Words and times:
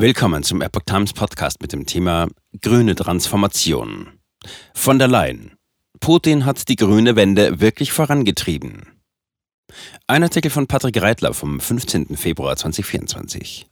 Willkommen 0.00 0.42
zum 0.42 0.62
Epoch 0.62 0.84
Times 0.86 1.12
Podcast 1.12 1.60
mit 1.60 1.74
dem 1.74 1.84
Thema 1.84 2.26
Grüne 2.62 2.94
Transformation. 2.94 4.18
Von 4.72 4.98
der 4.98 5.08
Leyen. 5.08 5.58
Putin 6.00 6.46
hat 6.46 6.70
die 6.70 6.76
grüne 6.76 7.16
Wende 7.16 7.60
wirklich 7.60 7.92
vorangetrieben. 7.92 8.86
Ein 10.06 10.22
Artikel 10.22 10.50
von 10.50 10.66
Patrick 10.66 11.02
Reitler 11.02 11.34
vom 11.34 11.60
15. 11.60 12.16
Februar 12.16 12.56
2024. 12.56 13.68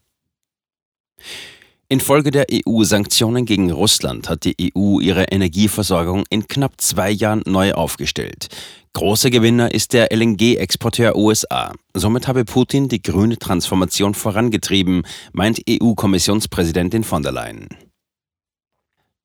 Infolge 1.89 2.31
der 2.31 2.45
EU-Sanktionen 2.53 3.47
gegen 3.47 3.71
Russland 3.71 4.29
hat 4.29 4.45
die 4.45 4.75
EU 4.77 5.01
ihre 5.01 5.25
Energieversorgung 5.25 6.25
in 6.29 6.47
knapp 6.47 6.79
zwei 6.79 7.11
Jahren 7.11 7.43
neu 7.47 7.73
aufgestellt. 7.73 8.49
Großer 8.99 9.31
Gewinner 9.31 9.73
ist 9.73 9.93
der 9.93 10.13
LNG-Exporteur 10.13 11.15
USA. 11.15 11.73
Somit 11.95 12.27
habe 12.27 12.45
Putin 12.45 12.89
die 12.89 13.01
grüne 13.01 13.39
Transformation 13.39 14.13
vorangetrieben, 14.13 15.05
meint 15.33 15.61
EU-Kommissionspräsidentin 15.71 17.05
von 17.05 17.23
der 17.23 17.31
Leyen. 17.31 17.69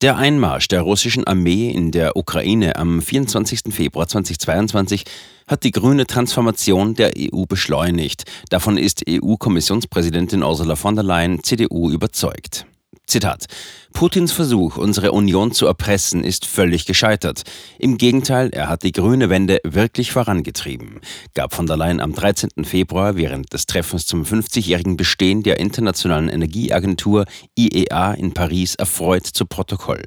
Der 0.03 0.15
Einmarsch 0.15 0.67
der 0.67 0.81
russischen 0.81 1.25
Armee 1.25 1.71
in 1.71 1.89
der 1.89 2.15
Ukraine 2.15 2.75
am 2.75 3.01
24. 3.01 3.73
Februar 3.73 4.07
2022 4.07 5.05
hat 5.47 5.63
die 5.63 5.71
grüne 5.71 6.05
Transformation 6.05 6.93
der 6.93 7.13
EU 7.17 7.45
beschleunigt. 7.47 8.25
Davon 8.51 8.77
ist 8.77 9.03
EU-Kommissionspräsidentin 9.09 10.43
Ursula 10.43 10.75
von 10.75 10.93
der 10.93 11.03
Leyen, 11.03 11.41
CDU, 11.41 11.89
überzeugt. 11.89 12.67
Zitat. 13.05 13.45
Putins 13.93 14.31
Versuch, 14.31 14.77
unsere 14.77 15.11
Union 15.11 15.51
zu 15.51 15.67
erpressen, 15.67 16.23
ist 16.23 16.45
völlig 16.45 16.85
gescheitert. 16.85 17.43
Im 17.77 17.97
Gegenteil, 17.97 18.49
er 18.49 18.69
hat 18.69 18.83
die 18.83 18.91
grüne 18.91 19.29
Wende 19.29 19.59
wirklich 19.63 20.11
vorangetrieben, 20.11 20.99
gab 21.33 21.53
von 21.53 21.67
der 21.67 21.77
Leyen 21.77 21.99
am 21.99 22.13
13. 22.13 22.49
Februar 22.63 23.15
während 23.15 23.53
des 23.53 23.65
Treffens 23.65 24.07
zum 24.07 24.23
50-jährigen 24.23 24.97
Bestehen 24.97 25.43
der 25.43 25.59
Internationalen 25.59 26.29
Energieagentur 26.29 27.25
IEA 27.55 28.13
in 28.13 28.33
Paris 28.33 28.75
erfreut 28.75 29.27
zu 29.27 29.45
Protokoll. 29.45 30.03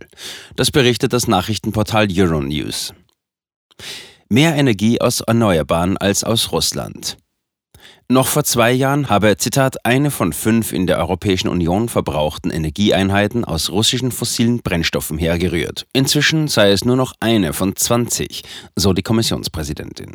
Das 0.57 0.71
berichtet 0.71 1.13
das 1.13 1.29
Nachrichtenportal 1.29 2.09
Euronews. 2.10 2.93
Mehr 4.29 4.57
Energie 4.57 5.01
aus 5.01 5.21
Erneuerbaren 5.21 5.97
als 5.97 6.25
aus 6.25 6.51
Russland. 6.51 7.16
Noch 8.09 8.29
vor 8.29 8.45
zwei 8.45 8.70
Jahren 8.70 9.09
habe, 9.09 9.37
Zitat, 9.37 9.84
eine 9.84 10.12
von 10.12 10.32
fünf 10.32 10.73
in 10.73 10.87
der 10.87 10.98
Europäischen 10.98 11.48
Union 11.48 11.88
verbrauchten 11.88 12.52
Energieeinheiten 12.52 13.45
aus 13.45 13.70
russischen 13.70 14.12
fossilen 14.12 14.60
Brennstoffen 14.62 15.18
hergerührt. 15.18 15.87
Inzwischen 15.92 16.46
sei 16.46 16.70
es 16.70 16.84
nur 16.84 16.95
noch 16.95 17.14
eine 17.18 17.52
von 17.52 17.74
20, 17.74 18.45
so 18.76 18.92
die 18.92 19.02
Kommissionspräsidentin. 19.02 20.12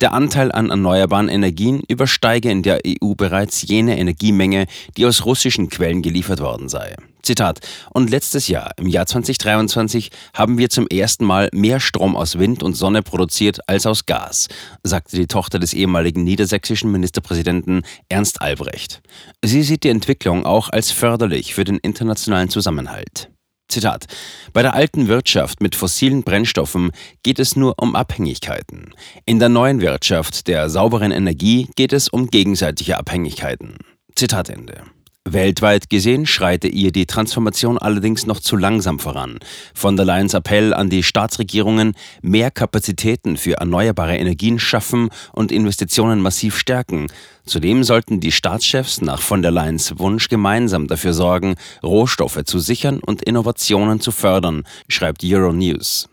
Der 0.00 0.12
Anteil 0.12 0.52
an 0.52 0.70
erneuerbaren 0.70 1.28
Energien 1.28 1.82
übersteige 1.88 2.48
in 2.48 2.62
der 2.62 2.80
EU 2.86 3.14
bereits 3.14 3.62
jene 3.62 3.98
Energiemenge, 3.98 4.66
die 4.96 5.04
aus 5.04 5.24
russischen 5.24 5.68
Quellen 5.68 6.02
geliefert 6.02 6.38
worden 6.38 6.68
sei. 6.68 6.94
Zitat. 7.22 7.60
Und 7.90 8.10
letztes 8.10 8.48
Jahr, 8.48 8.72
im 8.76 8.88
Jahr 8.88 9.06
2023, 9.06 10.10
haben 10.34 10.58
wir 10.58 10.70
zum 10.70 10.86
ersten 10.88 11.24
Mal 11.24 11.48
mehr 11.52 11.80
Strom 11.80 12.16
aus 12.16 12.38
Wind 12.38 12.62
und 12.62 12.74
Sonne 12.74 13.02
produziert 13.02 13.68
als 13.68 13.86
aus 13.86 14.06
Gas, 14.06 14.48
sagte 14.82 15.16
die 15.16 15.26
Tochter 15.26 15.58
des 15.58 15.72
ehemaligen 15.72 16.24
niedersächsischen 16.24 16.90
Ministerpräsidenten 16.90 17.82
Ernst 18.08 18.40
Albrecht. 18.40 19.02
Sie 19.44 19.62
sieht 19.62 19.84
die 19.84 19.88
Entwicklung 19.88 20.44
auch 20.44 20.68
als 20.68 20.90
förderlich 20.90 21.54
für 21.54 21.64
den 21.64 21.78
internationalen 21.78 22.48
Zusammenhalt. 22.48 23.30
Zitat. 23.72 24.06
Bei 24.52 24.62
der 24.62 24.74
alten 24.74 25.08
Wirtschaft 25.08 25.62
mit 25.62 25.74
fossilen 25.74 26.22
Brennstoffen 26.22 26.90
geht 27.22 27.38
es 27.38 27.56
nur 27.56 27.74
um 27.78 27.96
Abhängigkeiten. 27.96 28.92
In 29.24 29.38
der 29.38 29.48
neuen 29.48 29.80
Wirtschaft 29.80 30.46
der 30.46 30.68
sauberen 30.68 31.10
Energie 31.10 31.68
geht 31.74 31.92
es 31.92 32.08
um 32.08 32.28
gegenseitige 32.28 32.98
Abhängigkeiten. 32.98 33.78
Zitat 34.14 34.50
Ende. 34.50 34.82
Weltweit 35.24 35.88
gesehen 35.88 36.26
schreite 36.26 36.66
ihr 36.66 36.90
die 36.90 37.06
Transformation 37.06 37.78
allerdings 37.78 38.26
noch 38.26 38.40
zu 38.40 38.56
langsam 38.56 38.98
voran. 38.98 39.38
Von 39.72 39.96
der 39.96 40.04
Leyens 40.04 40.34
Appell 40.34 40.74
an 40.74 40.90
die 40.90 41.04
Staatsregierungen, 41.04 41.94
mehr 42.22 42.50
Kapazitäten 42.50 43.36
für 43.36 43.54
erneuerbare 43.54 44.16
Energien 44.16 44.58
schaffen 44.58 45.10
und 45.32 45.52
Investitionen 45.52 46.20
massiv 46.20 46.58
stärken. 46.58 47.06
Zudem 47.46 47.84
sollten 47.84 48.20
die 48.20 48.32
Staatschefs 48.32 49.00
nach 49.00 49.20
von 49.20 49.42
der 49.42 49.52
Leyens 49.52 49.98
Wunsch 49.98 50.28
gemeinsam 50.28 50.88
dafür 50.88 51.12
sorgen, 51.12 51.54
Rohstoffe 51.82 52.42
zu 52.44 52.58
sichern 52.58 52.98
und 52.98 53.22
Innovationen 53.22 54.00
zu 54.00 54.10
fördern, 54.10 54.64
schreibt 54.88 55.22
Euronews. 55.24 56.08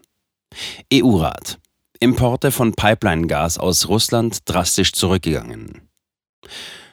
EU-Rat. 0.94 1.58
Importe 2.00 2.52
von 2.52 2.74
Pipeline-Gas 2.74 3.58
aus 3.58 3.88
Russland 3.90 4.40
drastisch 4.46 4.94
zurückgegangen. 4.94 5.82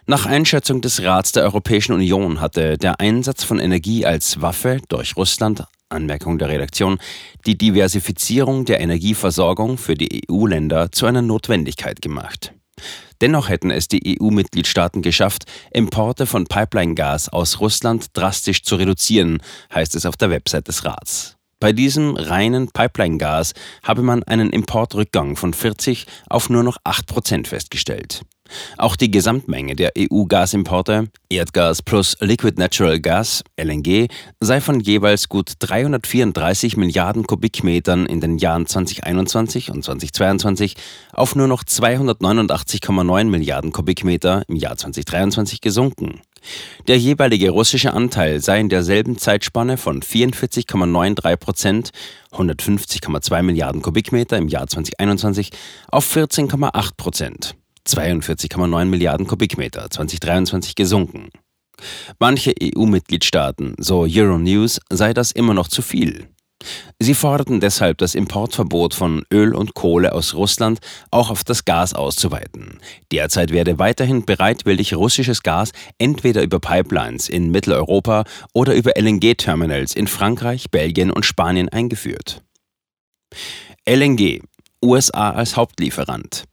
Nach 0.08 0.24
Einschätzung 0.24 0.80
des 0.80 1.02
Rats 1.02 1.32
der 1.32 1.42
Europäischen 1.42 1.92
Union 1.92 2.40
hatte 2.40 2.78
der 2.78 3.00
Einsatz 3.00 3.42
von 3.42 3.58
Energie 3.58 4.06
als 4.06 4.40
Waffe 4.40 4.78
durch 4.88 5.16
Russland 5.16 5.64
Anmerkung 5.88 6.38
der 6.38 6.48
Redaktion, 6.48 6.98
die 7.44 7.58
Diversifizierung 7.58 8.64
der 8.64 8.78
Energieversorgung 8.78 9.78
für 9.78 9.94
die 9.94 10.22
EU-Länder 10.30 10.92
zu 10.92 11.06
einer 11.06 11.22
Notwendigkeit 11.22 12.00
gemacht. 12.00 12.52
Dennoch 13.20 13.48
hätten 13.48 13.72
es 13.72 13.88
die 13.88 14.20
EU-Mitgliedstaaten 14.20 15.02
geschafft, 15.02 15.44
Importe 15.72 16.26
von 16.26 16.44
Pipeline-Gas 16.44 17.28
aus 17.28 17.58
Russland 17.58 18.06
drastisch 18.12 18.62
zu 18.62 18.76
reduzieren, 18.76 19.42
heißt 19.74 19.96
es 19.96 20.06
auf 20.06 20.16
der 20.16 20.30
Website 20.30 20.68
des 20.68 20.84
Rats. 20.84 21.36
Bei 21.58 21.72
diesem 21.72 22.14
reinen 22.14 22.68
Pipeline-Gas 22.70 23.54
habe 23.82 24.02
man 24.02 24.22
einen 24.22 24.50
Importrückgang 24.50 25.34
von 25.34 25.52
40 25.52 26.06
auf 26.28 26.48
nur 26.48 26.62
noch 26.62 26.76
8 26.84 27.06
Prozent 27.06 27.48
festgestellt. 27.48 28.22
Auch 28.76 28.96
die 28.96 29.10
Gesamtmenge 29.10 29.76
der 29.76 29.92
EU-Gasimporte, 29.98 31.08
Erdgas 31.28 31.82
plus 31.82 32.16
Liquid 32.20 32.58
Natural 32.58 33.00
Gas, 33.00 33.42
LNG, 33.56 34.08
sei 34.40 34.60
von 34.60 34.80
jeweils 34.80 35.28
gut 35.28 35.52
334 35.58 36.76
Milliarden 36.76 37.26
Kubikmetern 37.26 38.06
in 38.06 38.20
den 38.20 38.38
Jahren 38.38 38.66
2021 38.66 39.70
und 39.70 39.84
2022 39.84 40.74
auf 41.12 41.34
nur 41.34 41.48
noch 41.48 41.64
289,9 41.64 43.24
Milliarden 43.24 43.72
Kubikmeter 43.72 44.42
im 44.48 44.56
Jahr 44.56 44.76
2023 44.76 45.60
gesunken. 45.60 46.20
Der 46.86 46.98
jeweilige 46.98 47.50
russische 47.50 47.92
Anteil 47.92 48.40
sei 48.40 48.60
in 48.60 48.68
derselben 48.68 49.18
Zeitspanne 49.18 49.76
von 49.76 50.00
44,93 50.02 51.36
Prozent, 51.36 51.90
150,2 52.32 53.42
Milliarden 53.42 53.82
Kubikmeter 53.82 54.36
im 54.36 54.48
Jahr 54.48 54.66
2021, 54.66 55.50
auf 55.88 56.14
14,8 56.14 56.96
Prozent. 56.96 57.56
42,9 57.86 58.84
Milliarden 58.86 59.26
Kubikmeter 59.26 59.90
2023 59.90 60.74
gesunken. 60.74 61.30
Manche 62.18 62.54
EU-Mitgliedstaaten, 62.60 63.74
so 63.78 64.06
Euronews, 64.08 64.80
sei 64.90 65.12
das 65.12 65.30
immer 65.32 65.54
noch 65.54 65.68
zu 65.68 65.82
viel. 65.82 66.28
Sie 66.98 67.14
forderten 67.14 67.60
deshalb 67.60 67.98
das 67.98 68.14
Importverbot 68.14 68.94
von 68.94 69.24
Öl 69.32 69.54
und 69.54 69.74
Kohle 69.74 70.12
aus 70.12 70.34
Russland 70.34 70.80
auch 71.10 71.30
auf 71.30 71.44
das 71.44 71.64
Gas 71.64 71.92
auszuweiten. 71.92 72.78
Derzeit 73.12 73.52
werde 73.52 73.78
weiterhin 73.78 74.24
bereitwillig 74.24 74.94
russisches 74.94 75.42
Gas 75.42 75.72
entweder 75.98 76.42
über 76.42 76.58
Pipelines 76.58 77.28
in 77.28 77.50
Mitteleuropa 77.50 78.24
oder 78.54 78.74
über 78.74 78.92
LNG-Terminals 78.96 79.94
in 79.94 80.06
Frankreich, 80.06 80.70
Belgien 80.70 81.10
und 81.10 81.26
Spanien 81.26 81.68
eingeführt. 81.68 82.42
LNG 83.86 84.40
USA 84.82 85.30
als 85.30 85.56
Hauptlieferant 85.56 86.44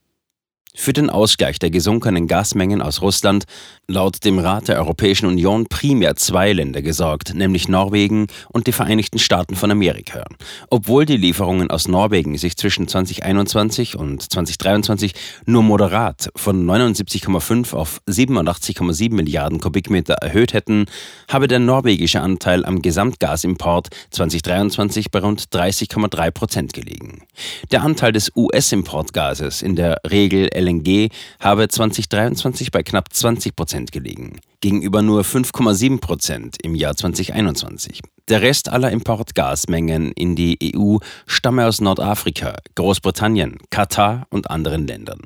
für 0.75 0.91
den 0.91 1.09
Ausgleich 1.09 1.59
der 1.59 1.69
gesunkenen 1.69 2.28
Gasmengen 2.28 2.81
aus 2.81 3.01
Russland 3.01 3.45
laut 3.88 4.23
dem 4.25 4.39
Rat 4.39 4.69
der 4.69 4.78
Europäischen 4.78 5.28
Union 5.28 5.67
primär 5.67 6.16
zwei 6.16 6.51
Länder 6.51 6.81
gesorgt, 6.81 7.34
nämlich 7.35 7.67
Norwegen 7.67 8.28
und 8.51 8.66
die 8.66 8.72
Vereinigten 8.72 9.19
Staaten 9.19 9.56
von 9.56 9.69
Amerika. 9.69 10.23
Obwohl 10.69 11.06
die 11.06 11.17
Lieferungen 11.17 11.69
aus 11.69 11.88
Norwegen 11.88 12.38
sich 12.38 12.57
zwischen 12.57 12.88
2021 12.88 13.97
und 13.97 14.31
2023 14.31 15.13
nur 15.45 15.61
moderat 15.61 16.29
von 16.35 16.66
79,5 16.66 17.73
auf 17.75 18.01
87,7 18.07 19.13
Milliarden 19.13 19.59
Kubikmeter 19.59 20.16
erhöht 20.16 20.53
hätten, 20.53 20.85
habe 21.28 21.47
der 21.47 21.59
norwegische 21.59 22.22
Anteil 22.22 22.66
am 22.66 22.81
Gesamtgasimport 22.81 23.90
2023 24.09 25.11
bei 25.11 25.19
rund 25.19 25.43
30,3 25.52 26.31
Prozent 26.31 26.73
gelegen. 26.73 27.23
Der 27.72 27.84
Anteil 27.84 28.11
des 28.11 28.31
US-Importgases 28.35 29.61
in 29.61 29.76
der 29.76 30.02
Regel 30.09 30.47
LNG 30.64 31.10
habe 31.40 31.68
2023 31.68 32.72
bei 32.72 32.84
knapp 32.84 33.14
20 33.14 33.56
Prozent 33.56 33.92
gelegen, 33.92 34.40
gegenüber 34.62 35.02
nur 35.02 35.22
5,7 35.22 36.00
Prozent 36.00 36.58
im 36.64 36.76
Jahr 36.76 36.96
2021. 36.96 38.02
Der 38.30 38.42
Rest 38.42 38.70
aller 38.70 38.92
Importgasmengen 38.92 40.12
in 40.14 40.36
die 40.36 40.58
EU 40.76 40.98
stamme 41.28 41.68
aus 41.68 41.82
Nordafrika, 41.82 42.56
Großbritannien, 42.76 43.58
Katar 43.70 44.26
und 44.30 44.50
anderen 44.50 44.88
Ländern. 44.88 45.20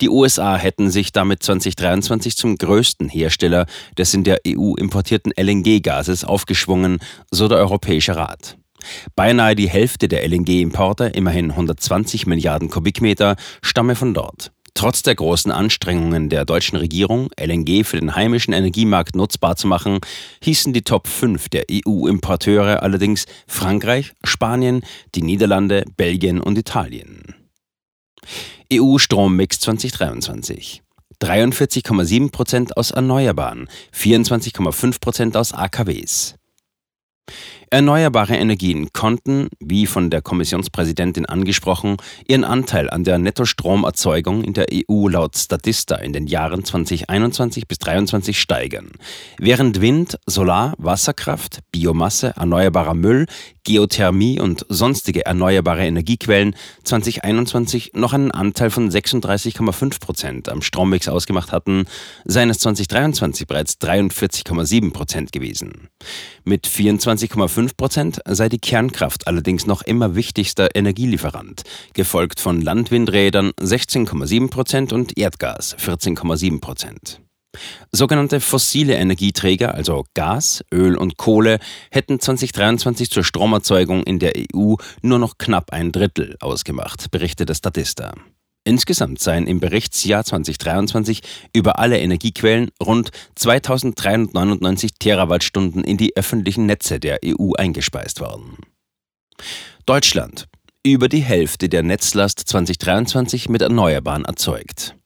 Die 0.00 0.08
USA 0.08 0.56
hätten 0.56 0.90
sich 0.90 1.12
damit 1.12 1.42
2023 1.42 2.36
zum 2.36 2.56
größten 2.56 3.08
Hersteller 3.08 3.66
des 3.96 4.14
in 4.14 4.24
der 4.24 4.40
EU 4.46 4.74
importierten 4.74 5.32
LNG-Gases 5.36 6.24
aufgeschwungen, 6.24 6.98
so 7.30 7.48
der 7.48 7.58
Europäische 7.58 8.16
Rat. 8.16 8.56
Beinahe 9.16 9.54
die 9.54 9.68
Hälfte 9.68 10.08
der 10.08 10.26
LNG-Importe, 10.28 11.06
immerhin 11.06 11.50
120 11.50 12.26
Milliarden 12.26 12.70
Kubikmeter, 12.70 13.36
stamme 13.62 13.94
von 13.94 14.14
dort. 14.14 14.52
Trotz 14.74 15.02
der 15.02 15.14
großen 15.14 15.52
Anstrengungen 15.52 16.28
der 16.28 16.44
deutschen 16.44 16.76
Regierung, 16.76 17.28
LNG 17.38 17.84
für 17.84 18.00
den 18.00 18.16
heimischen 18.16 18.54
Energiemarkt 18.54 19.14
nutzbar 19.14 19.56
zu 19.56 19.66
machen, 19.66 19.98
hießen 20.42 20.72
die 20.72 20.82
Top 20.82 21.06
5 21.06 21.48
der 21.50 21.66
EU-Importeure 21.70 22.82
allerdings 22.82 23.26
Frankreich, 23.46 24.12
Spanien, 24.24 24.82
die 25.14 25.22
Niederlande, 25.22 25.84
Belgien 25.96 26.40
und 26.40 26.56
Italien. 26.56 27.34
EU-Strommix 28.72 29.60
2023. 29.60 30.82
43,7% 31.20 32.72
aus 32.72 32.90
Erneuerbaren, 32.90 33.68
24,5% 33.94 35.36
aus 35.36 35.52
AKWs. 35.52 36.34
Erneuerbare 37.70 38.36
Energien 38.36 38.92
konnten, 38.92 39.48
wie 39.58 39.86
von 39.86 40.10
der 40.10 40.20
Kommissionspräsidentin 40.20 41.24
angesprochen, 41.24 41.96
ihren 42.28 42.44
Anteil 42.44 42.90
an 42.90 43.02
der 43.02 43.18
Nettostromerzeugung 43.18 44.44
in 44.44 44.52
der 44.52 44.66
EU 44.70 45.08
laut 45.08 45.36
Statista 45.36 45.96
in 45.96 46.12
den 46.12 46.26
Jahren 46.26 46.64
2021 46.64 47.66
bis 47.66 47.78
2023 47.78 48.38
steigern, 48.38 48.90
während 49.38 49.80
Wind, 49.80 50.18
Solar, 50.26 50.74
Wasserkraft, 50.76 51.60
Biomasse, 51.72 52.34
erneuerbarer 52.36 52.94
Müll, 52.94 53.26
Geothermie 53.64 54.40
und 54.40 54.66
sonstige 54.68 55.24
erneuerbare 55.24 55.86
Energiequellen 55.86 56.56
2021 56.84 57.92
noch 57.94 58.12
einen 58.12 58.30
Anteil 58.30 58.70
von 58.70 58.90
36,5 58.90 60.00
Prozent 60.00 60.48
am 60.48 60.62
Strommix 60.62 61.08
ausgemacht 61.08 61.52
hatten, 61.52 61.84
seien 62.24 62.50
es 62.50 62.58
2023 62.58 63.46
bereits 63.46 63.78
43,7 63.80 64.92
Prozent 64.92 65.32
gewesen. 65.32 65.88
Mit 66.44 66.66
24,5 66.66 67.76
Prozent 67.76 68.20
sei 68.28 68.48
die 68.48 68.58
Kernkraft 68.58 69.26
allerdings 69.26 69.66
noch 69.66 69.82
immer 69.82 70.14
wichtigster 70.14 70.74
Energielieferant, 70.74 71.62
gefolgt 71.94 72.40
von 72.40 72.60
Landwindrädern 72.60 73.52
16,7 73.60 74.50
Prozent 74.50 74.92
und 74.92 75.16
Erdgas 75.16 75.76
14,7 75.78 76.60
Prozent. 76.60 77.21
Sogenannte 77.90 78.40
fossile 78.40 78.94
Energieträger, 78.94 79.74
also 79.74 80.04
Gas, 80.14 80.64
Öl 80.72 80.96
und 80.96 81.16
Kohle, 81.16 81.58
hätten 81.90 82.18
2023 82.18 83.10
zur 83.10 83.24
Stromerzeugung 83.24 84.02
in 84.04 84.18
der 84.18 84.32
EU 84.54 84.76
nur 85.02 85.18
noch 85.18 85.38
knapp 85.38 85.72
ein 85.72 85.92
Drittel 85.92 86.36
ausgemacht, 86.40 87.10
berichtete 87.10 87.54
Statista. 87.54 88.14
Insgesamt 88.64 89.18
seien 89.18 89.46
im 89.48 89.58
Berichtsjahr 89.58 90.24
2023 90.24 91.20
über 91.52 91.80
alle 91.80 91.98
Energiequellen 91.98 92.70
rund 92.80 93.10
2399 93.34 94.92
Terawattstunden 94.98 95.82
in 95.82 95.96
die 95.96 96.16
öffentlichen 96.16 96.66
Netze 96.66 97.00
der 97.00 97.20
EU 97.24 97.52
eingespeist 97.54 98.20
worden. 98.20 98.58
Deutschland. 99.84 100.48
Über 100.84 101.08
die 101.08 101.22
Hälfte 101.22 101.68
der 101.68 101.82
Netzlast 101.82 102.40
2023 102.40 103.48
mit 103.48 103.62
Erneuerbaren 103.62 104.24
erzeugt. 104.24 104.96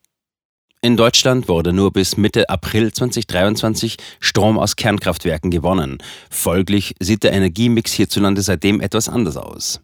In 0.83 0.97
Deutschland 0.97 1.49
wurde 1.49 1.73
nur 1.73 1.93
bis 1.93 2.17
Mitte 2.17 2.49
April 2.49 2.93
2023 2.93 3.97
Strom 4.21 4.59
aus 4.59 4.77
Kernkraftwerken 4.77 5.51
gewonnen. 5.51 5.99
Folglich 6.31 6.95
sieht 7.01 7.25
der 7.25 7.33
Energiemix 7.33 7.93
hierzulande 7.93 8.43
seitdem 8.43 8.81
etwas 8.81 9.09
anders 9.09 9.37
aus. 9.37 9.81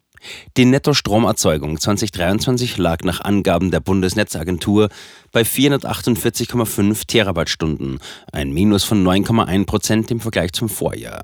Die 0.57 0.65
Nettostromerzeugung 0.65 1.79
2023 1.79 2.77
lag 2.79 3.03
nach 3.05 3.21
Angaben 3.21 3.71
der 3.71 3.81
Bundesnetzagentur 3.81 4.89
bei 5.33 5.43
448,5 5.43 7.07
Terawattstunden, 7.07 7.99
ein 8.33 8.53
Minus 8.53 8.85
von 8.85 9.03
9,1 9.05 9.67
Prozent 9.67 10.11
im 10.11 10.21
Vergleich 10.21 10.53
zum 10.53 10.69
Vorjahr. 10.69 11.23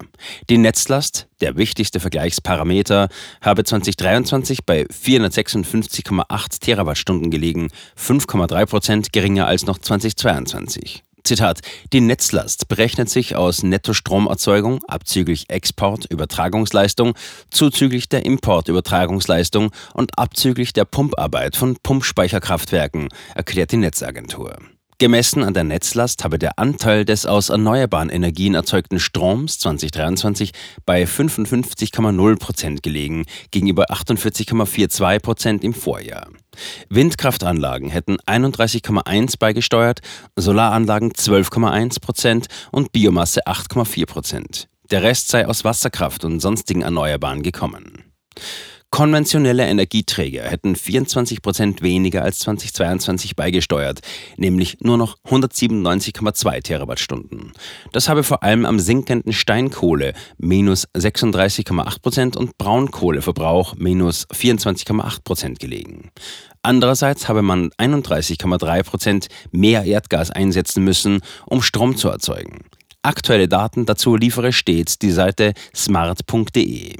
Die 0.49 0.59
Netzlast, 0.59 1.29
der 1.41 1.56
wichtigste 1.56 2.00
Vergleichsparameter, 2.00 3.09
habe 3.41 3.65
2023 3.65 4.65
bei 4.65 4.85
456,8 4.87 6.61
Terawattstunden 6.61 7.31
gelegen, 7.31 7.69
5,3 7.99 8.67
Prozent 8.67 9.12
geringer 9.12 9.47
als 9.47 9.67
noch 9.67 9.79
2022. 9.79 11.05
Zitat, 11.28 11.60
die 11.92 12.00
Netzlast 12.00 12.69
berechnet 12.69 13.10
sich 13.10 13.36
aus 13.36 13.62
Nettostromerzeugung 13.62 14.82
abzüglich 14.88 15.50
Export-Übertragungsleistung, 15.50 17.14
zuzüglich 17.50 18.08
der 18.08 18.25
Importübertragungsleistung 18.25 19.70
und 19.92 20.19
abzüglich 20.19 20.72
der 20.72 20.86
Pumparbeit 20.86 21.54
von 21.54 21.76
Pumpspeicherkraftwerken, 21.82 23.08
erklärt 23.34 23.72
die 23.72 23.76
Netzagentur. 23.76 24.56
Gemessen 25.00 25.45
an 25.45 25.55
der 25.55 25.62
Netzlast 25.62 26.25
habe 26.25 26.41
der 26.41 26.59
Anteil 26.59 27.05
des 27.05 27.25
aus 27.25 27.50
erneuerbaren 27.50 28.11
Energien 28.11 28.56
erzeugten 28.56 28.99
Stroms 28.99 29.61
2023 29.61 30.50
bei 30.87 31.05
55,0 31.05 32.37
Prozent 32.37 32.83
gelegen, 32.83 33.25
gegenüber 33.53 33.93
48,42 33.93 35.21
Prozent 35.21 35.62
im 35.62 35.73
Vorjahr. 35.73 36.27
Windkraftanlagen 36.89 37.91
hätten 37.91 38.17
31,1 38.27 39.39
beigesteuert, 39.39 40.00
Solaranlagen 40.35 41.12
12,1 41.12 42.00
Prozent 42.00 42.47
und 42.73 42.91
Biomasse 42.91 43.47
8,4 43.47 44.05
Prozent. 44.05 44.69
Der 44.91 45.05
Rest 45.05 45.29
sei 45.29 45.47
aus 45.47 45.62
Wasserkraft 45.62 46.25
und 46.25 46.41
sonstigen 46.41 46.83
Erneuerbaren 46.83 47.45
gekommen. 47.45 48.03
Konventionelle 48.90 49.67
Energieträger 49.67 50.44
hätten 50.44 50.75
24 50.75 51.43
Prozent 51.43 51.82
weniger 51.82 52.23
als 52.23 52.38
2022 52.40 53.37
beigesteuert, 53.37 54.00
nämlich 54.38 54.79
nur 54.81 54.96
noch 54.96 55.19
197,2 55.26 56.62
Terawattstunden. 56.62 57.52
Das 57.93 58.08
habe 58.08 58.25
vor 58.25 58.43
allem 58.43 58.64
am 58.64 58.81
sinkenden 58.81 59.35
Steinkohle 59.35 60.14
minus 60.38 60.88
36,8 60.96 62.00
Prozent 62.00 62.37
und 62.37 62.56
Braunkohleverbrauch 62.56 63.75
minus 63.76 64.26
24,8 64.31 65.23
Prozent 65.23 65.61
gelegen. 65.61 66.11
Andererseits 66.62 67.29
habe 67.29 67.43
man 67.43 67.70
31,3 67.79 68.82
Prozent 68.85 69.29
mehr 69.52 69.85
Erdgas 69.85 70.31
einsetzen 70.31 70.82
müssen, 70.82 71.20
um 71.46 71.61
Strom 71.61 71.94
zu 71.94 72.08
erzeugen. 72.08 72.64
Aktuelle 73.02 73.49
Daten 73.49 73.87
dazu 73.87 74.17
liefere 74.17 74.52
stets 74.52 74.99
die 74.99 75.12
Seite 75.12 75.52
smart.de. 75.75 76.96